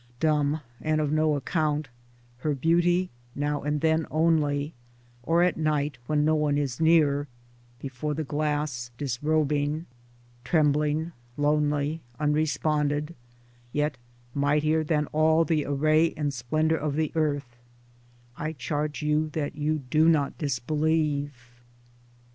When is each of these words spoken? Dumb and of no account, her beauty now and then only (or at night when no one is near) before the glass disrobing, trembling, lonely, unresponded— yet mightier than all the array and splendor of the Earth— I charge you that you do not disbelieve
Dumb 0.19 0.61
and 0.81 0.99
of 0.99 1.11
no 1.11 1.35
account, 1.35 1.87
her 2.39 2.55
beauty 2.55 3.11
now 3.35 3.61
and 3.61 3.81
then 3.81 4.07
only 4.09 4.73
(or 5.21 5.43
at 5.43 5.57
night 5.57 5.99
when 6.07 6.25
no 6.25 6.33
one 6.33 6.57
is 6.57 6.79
near) 6.81 7.27
before 7.79 8.15
the 8.15 8.23
glass 8.23 8.89
disrobing, 8.97 9.85
trembling, 10.43 11.11
lonely, 11.37 12.01
unresponded— 12.19 13.13
yet 13.73 13.95
mightier 14.33 14.83
than 14.83 15.05
all 15.13 15.45
the 15.45 15.65
array 15.67 16.15
and 16.17 16.33
splendor 16.33 16.77
of 16.77 16.95
the 16.95 17.11
Earth— 17.13 17.55
I 18.47 18.53
charge 18.53 19.03
you 19.03 19.29
that 19.33 19.55
you 19.55 19.83
do 19.91 20.09
not 20.09 20.35
disbelieve 20.39 21.35